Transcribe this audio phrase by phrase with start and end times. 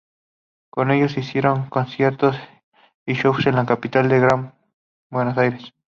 [0.71, 2.35] Con ellos hicieron conciertos
[3.05, 4.55] y shows en Capital y el Gran
[5.11, 5.75] Buenos Aires.